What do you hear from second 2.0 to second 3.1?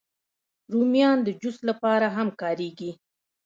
هم کارېږي